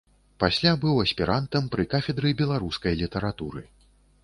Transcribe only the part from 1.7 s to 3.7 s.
пры кафедры беларускай літаратуры.